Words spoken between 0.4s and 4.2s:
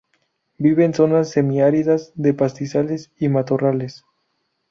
Vive en zonas semiáridas de pastizales y matorrales.